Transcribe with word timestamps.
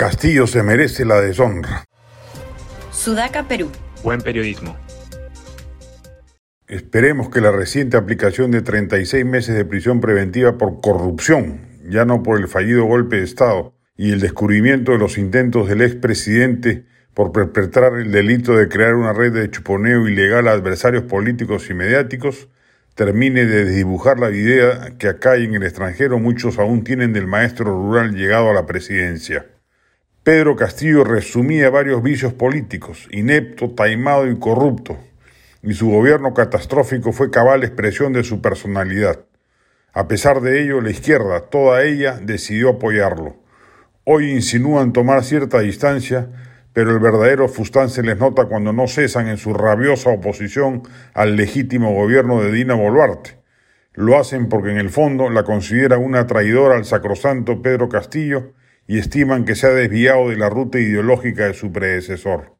Castillo 0.00 0.46
se 0.46 0.62
merece 0.62 1.04
la 1.04 1.20
deshonra. 1.20 1.84
Sudaca, 2.90 3.46
Perú. 3.46 3.70
Buen 4.02 4.22
periodismo. 4.22 4.74
Esperemos 6.68 7.28
que 7.28 7.42
la 7.42 7.52
reciente 7.52 7.98
aplicación 7.98 8.50
de 8.50 8.62
36 8.62 9.26
meses 9.26 9.54
de 9.54 9.66
prisión 9.66 10.00
preventiva 10.00 10.56
por 10.56 10.80
corrupción, 10.80 11.68
ya 11.86 12.06
no 12.06 12.22
por 12.22 12.40
el 12.40 12.48
fallido 12.48 12.86
golpe 12.86 13.16
de 13.16 13.24
Estado, 13.24 13.74
y 13.94 14.12
el 14.12 14.20
descubrimiento 14.20 14.92
de 14.92 14.98
los 14.98 15.18
intentos 15.18 15.68
del 15.68 15.82
expresidente 15.82 16.86
por 17.12 17.32
perpetrar 17.32 17.92
el 17.96 18.10
delito 18.10 18.56
de 18.56 18.70
crear 18.70 18.94
una 18.94 19.12
red 19.12 19.34
de 19.34 19.50
chuponeo 19.50 20.08
ilegal 20.08 20.48
a 20.48 20.52
adversarios 20.52 21.02
políticos 21.02 21.68
y 21.68 21.74
mediáticos, 21.74 22.48
termine 22.94 23.44
de 23.44 23.66
desdibujar 23.66 24.18
la 24.18 24.30
idea 24.30 24.94
que 24.98 25.08
acá 25.08 25.36
y 25.36 25.44
en 25.44 25.56
el 25.56 25.62
extranjero 25.64 26.18
muchos 26.18 26.58
aún 26.58 26.84
tienen 26.84 27.12
del 27.12 27.26
maestro 27.26 27.66
rural 27.66 28.14
llegado 28.14 28.48
a 28.48 28.54
la 28.54 28.64
presidencia. 28.64 29.44
Pedro 30.22 30.54
Castillo 30.54 31.02
resumía 31.02 31.70
varios 31.70 32.02
vicios 32.02 32.34
políticos, 32.34 33.08
inepto, 33.10 33.70
taimado 33.70 34.28
y 34.28 34.38
corrupto, 34.38 34.98
y 35.62 35.72
su 35.72 35.88
gobierno 35.88 36.34
catastrófico 36.34 37.12
fue 37.12 37.30
cabal 37.30 37.64
expresión 37.64 38.12
de 38.12 38.22
su 38.22 38.42
personalidad. 38.42 39.20
A 39.94 40.08
pesar 40.08 40.42
de 40.42 40.62
ello, 40.62 40.82
la 40.82 40.90
izquierda, 40.90 41.48
toda 41.48 41.84
ella, 41.84 42.18
decidió 42.22 42.68
apoyarlo. 42.68 43.36
Hoy 44.04 44.30
insinúan 44.30 44.92
tomar 44.92 45.24
cierta 45.24 45.60
distancia, 45.60 46.28
pero 46.74 46.90
el 46.90 46.98
verdadero 46.98 47.48
fustán 47.48 47.88
se 47.88 48.02
les 48.02 48.18
nota 48.18 48.44
cuando 48.44 48.74
no 48.74 48.88
cesan 48.88 49.26
en 49.26 49.38
su 49.38 49.54
rabiosa 49.54 50.10
oposición 50.10 50.82
al 51.14 51.34
legítimo 51.34 51.94
gobierno 51.94 52.42
de 52.42 52.52
Dina 52.52 52.74
Boluarte. 52.74 53.38
Lo 53.94 54.18
hacen 54.18 54.50
porque 54.50 54.70
en 54.70 54.76
el 54.76 54.90
fondo 54.90 55.30
la 55.30 55.44
consideran 55.44 56.04
una 56.04 56.26
traidora 56.26 56.76
al 56.76 56.84
sacrosanto 56.84 57.62
Pedro 57.62 57.88
Castillo 57.88 58.52
y 58.90 58.98
estiman 58.98 59.44
que 59.44 59.54
se 59.54 59.68
ha 59.68 59.70
desviado 59.70 60.30
de 60.30 60.36
la 60.36 60.50
ruta 60.50 60.80
ideológica 60.80 61.46
de 61.46 61.54
su 61.54 61.70
predecesor. 61.70 62.56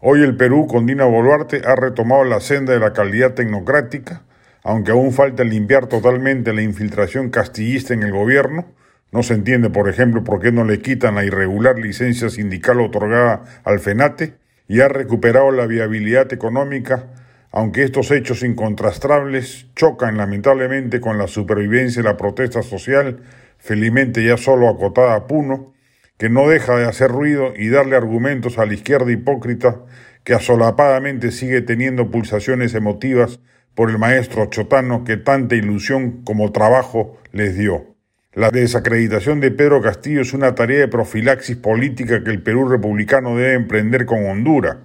Hoy 0.00 0.24
el 0.24 0.36
Perú, 0.36 0.66
con 0.66 0.86
Dina 0.86 1.04
Boluarte, 1.04 1.62
ha 1.64 1.76
retomado 1.76 2.24
la 2.24 2.40
senda 2.40 2.72
de 2.72 2.80
la 2.80 2.92
calidad 2.92 3.34
tecnocrática, 3.34 4.24
aunque 4.64 4.90
aún 4.90 5.12
falta 5.12 5.44
limpiar 5.44 5.86
totalmente 5.86 6.52
la 6.52 6.62
infiltración 6.62 7.30
castillista 7.30 7.94
en 7.94 8.02
el 8.02 8.10
gobierno. 8.10 8.66
No 9.12 9.22
se 9.22 9.34
entiende, 9.34 9.70
por 9.70 9.88
ejemplo, 9.88 10.24
por 10.24 10.40
qué 10.40 10.50
no 10.50 10.64
le 10.64 10.80
quitan 10.80 11.14
la 11.14 11.24
irregular 11.24 11.78
licencia 11.78 12.28
sindical 12.28 12.80
otorgada 12.80 13.44
al 13.62 13.78
FENATE 13.78 14.34
y 14.66 14.80
ha 14.80 14.88
recuperado 14.88 15.52
la 15.52 15.68
viabilidad 15.68 16.32
económica, 16.32 17.06
aunque 17.50 17.82
estos 17.82 18.10
hechos 18.10 18.42
incontrastables 18.42 19.66
chocan 19.74 20.16
lamentablemente 20.16 21.00
con 21.00 21.18
la 21.18 21.26
supervivencia 21.26 22.00
y 22.00 22.04
la 22.04 22.16
protesta 22.16 22.62
social 22.62 23.20
felizmente 23.58 24.24
ya 24.24 24.36
solo 24.36 24.68
acotada 24.68 25.14
a 25.14 25.26
Puno, 25.26 25.74
que 26.16 26.28
no 26.28 26.48
deja 26.48 26.76
de 26.76 26.86
hacer 26.86 27.10
ruido 27.10 27.52
y 27.56 27.68
darle 27.68 27.96
argumentos 27.96 28.58
a 28.58 28.66
la 28.66 28.74
izquierda 28.74 29.10
hipócrita 29.10 29.80
que 30.24 30.34
asolapadamente 30.34 31.30
sigue 31.30 31.62
teniendo 31.62 32.10
pulsaciones 32.10 32.74
emotivas 32.74 33.40
por 33.74 33.90
el 33.90 33.98
maestro 33.98 34.46
chotano 34.46 35.04
que 35.04 35.16
tanta 35.16 35.54
ilusión 35.54 36.22
como 36.24 36.50
trabajo 36.52 37.16
les 37.32 37.56
dio. 37.56 37.94
La 38.34 38.50
desacreditación 38.50 39.40
de 39.40 39.50
Pedro 39.50 39.80
Castillo 39.80 40.20
es 40.20 40.34
una 40.34 40.54
tarea 40.54 40.80
de 40.80 40.88
profilaxis 40.88 41.56
política 41.56 42.22
que 42.22 42.30
el 42.30 42.42
Perú 42.42 42.68
republicano 42.68 43.36
debe 43.36 43.54
emprender 43.54 44.04
con 44.04 44.26
Honduras. 44.26 44.76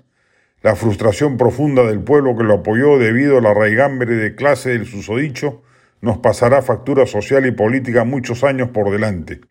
La 0.64 0.78
frustración 0.78 1.36
profunda 1.36 1.84
del 1.84 2.00
pueblo 2.00 2.38
que 2.38 2.46
lo 2.46 2.54
apoyó 2.54 2.98
debido 2.98 3.38
a 3.38 3.42
la 3.42 3.54
raigambre 3.54 4.16
de 4.16 4.34
clase 4.34 4.70
del 4.70 4.86
susodicho 4.86 5.62
nos 6.00 6.20
pasará 6.20 6.62
factura 6.62 7.06
social 7.06 7.46
y 7.46 7.52
política 7.52 8.06
muchos 8.06 8.46
años 8.46 8.70
por 8.70 8.90
delante. 8.90 9.42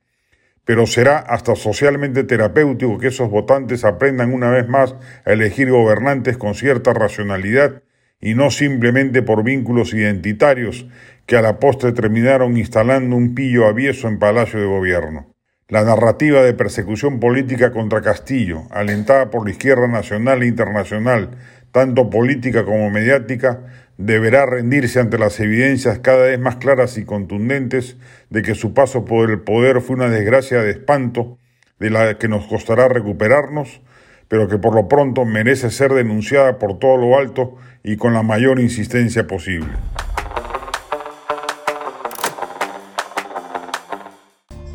Pero 0.65 0.87
será 0.87 1.19
hasta 1.19 1.55
socialmente 1.55 2.25
terapéutico 2.25 2.97
que 2.97 3.09
esos 3.09 3.29
votantes 3.29 3.85
aprendan 3.85 4.33
una 4.33 4.49
vez 4.49 4.67
más 4.69 4.95
a 5.27 5.33
elegir 5.33 5.71
gobernantes 5.71 6.39
con 6.39 6.55
cierta 6.55 6.95
racionalidad 6.95 7.83
y 8.19 8.35
no 8.35 8.51
simplemente 8.51 9.21
por 9.21 9.45
vínculos 9.45 9.93
identitarios 9.93 10.87
que 11.27 11.37
a 11.37 11.43
la 11.43 11.59
postre 11.59 11.93
terminaron 11.93 12.57
instalando 12.57 13.17
un 13.17 13.35
pillo 13.35 13.67
avieso 13.67 14.09
en 14.09 14.19
Palacio 14.19 14.61
de 14.61 14.67
Gobierno. 14.67 15.32
La 15.73 15.85
narrativa 15.85 16.43
de 16.43 16.53
persecución 16.53 17.19
política 17.19 17.73
contra 17.73 18.03
Castillo, 18.03 18.65
alentada 18.73 19.31
por 19.31 19.47
la 19.47 19.53
izquierda 19.53 19.89
nacional 19.89 20.43
e 20.43 20.47
internacional, 20.47 21.31
tanto 21.71 22.11
política 22.11 22.67
como 22.67 22.91
mediática, 22.91 23.61
deberá 23.97 24.45
rendirse 24.45 25.01
ante 25.01 25.17
las 25.17 25.41
evidencias 25.41 26.01
cada 26.01 26.25
vez 26.25 26.39
más 26.39 26.57
claras 26.57 26.99
y 26.99 27.07
contundentes 27.07 27.97
de 28.29 28.43
que 28.43 28.55
su 28.55 28.75
paso 28.75 29.07
por 29.07 29.31
el 29.31 29.41
poder 29.41 29.81
fue 29.81 29.97
una 29.97 30.11
desgracia 30.11 30.61
de 30.61 30.73
espanto, 30.73 31.39
de 31.79 31.89
la 31.89 32.19
que 32.19 32.29
nos 32.29 32.47
costará 32.49 32.89
recuperarnos, 32.89 33.81
pero 34.29 34.49
que 34.49 34.59
por 34.59 34.75
lo 34.75 34.89
pronto 34.89 35.25
merece 35.25 35.71
ser 35.71 35.95
denunciada 35.95 36.59
por 36.59 36.79
todo 36.79 36.99
lo 36.99 37.17
alto 37.17 37.57
y 37.83 37.97
con 37.97 38.13
la 38.13 38.23
mayor 38.23 38.61
insistencia 38.61 39.27
posible. 39.27 39.69